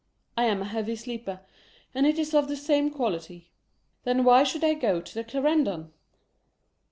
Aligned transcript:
I 0.35 0.45
am 0.45 0.63
a 0.63 0.65
heavy 0.65 0.95
sleeper, 0.95 1.41
and 1.93 2.07
it 2.07 2.17
is 2.17 2.33
of 2.33 2.47
the 2.47 2.55
same 2.55 2.89
quality. 2.89 3.51
Then 4.03 4.23
why 4.23 4.43
should 4.43 4.63
I 4.63 4.73
go 4.73 4.99
to 4.99 5.13
the 5.13 5.23
Clarendon? 5.23 5.93